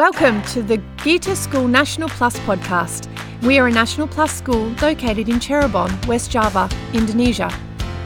[0.00, 3.06] Welcome to the Gita School National Plus podcast.
[3.42, 7.52] We are a National Plus school located in Cirebon, West Java, Indonesia.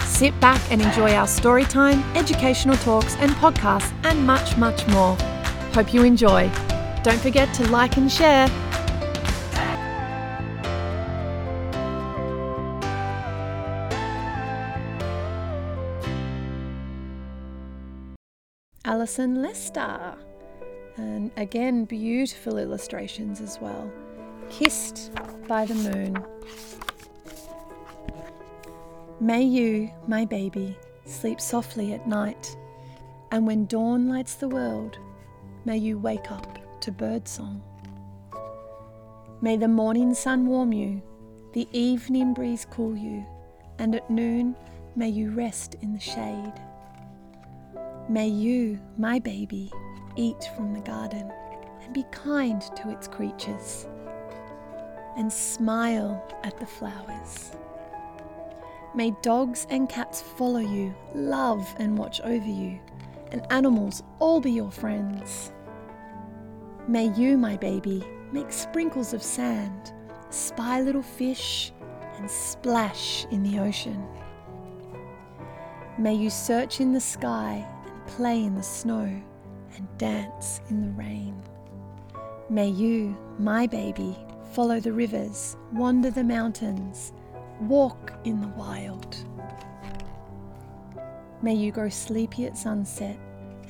[0.00, 5.14] Sit back and enjoy our story time, educational talks and podcasts, and much, much more.
[5.72, 6.50] Hope you enjoy.
[7.04, 8.48] Don't forget to like and share.
[18.84, 20.16] Alison Lester.
[20.96, 23.90] And again, beautiful illustrations as well.
[24.50, 25.10] Kissed
[25.48, 26.24] by the moon.
[29.20, 32.56] May you, my baby, sleep softly at night,
[33.30, 34.98] and when dawn lights the world,
[35.64, 37.62] may you wake up to birdsong.
[39.40, 41.02] May the morning sun warm you,
[41.52, 43.24] the evening breeze cool you,
[43.78, 44.56] and at noon
[44.96, 46.52] may you rest in the shade.
[48.08, 49.72] May you, my baby,
[50.16, 51.32] eat from the garden
[51.82, 53.86] and be kind to its creatures
[55.16, 57.52] and smile at the flowers.
[58.94, 62.78] May dogs and cats follow you, love and watch over you,
[63.32, 65.52] and animals all be your friends.
[66.86, 69.92] May you, my baby, make sprinkles of sand,
[70.30, 71.72] spy little fish,
[72.18, 74.06] and splash in the ocean.
[75.98, 79.22] May you search in the sky and play in the snow,
[79.76, 81.42] and dance in the rain.
[82.50, 84.16] May you, my baby,
[84.52, 87.12] follow the rivers, wander the mountains,
[87.60, 89.16] walk in the wild.
[91.42, 93.18] May you grow sleepy at sunset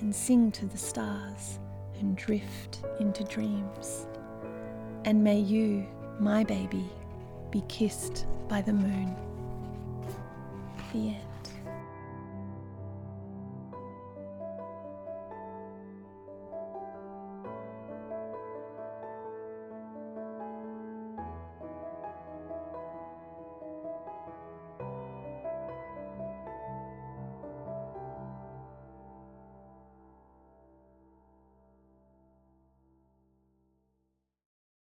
[0.00, 1.58] and sing to the stars
[1.98, 4.06] and drift into dreams.
[5.04, 5.86] And may you,
[6.18, 6.90] my baby,
[7.50, 9.16] be kissed by the moon.
[10.92, 11.31] The end.